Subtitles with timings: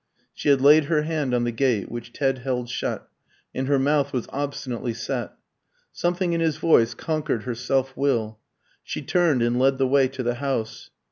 [0.33, 3.07] She had laid her hand on the gate, which Ted held shut,
[3.53, 5.33] and her mouth was obstinately set.
[5.91, 8.39] Something in his voice conquered her self will.
[8.83, 10.89] She turned and led the way to the house.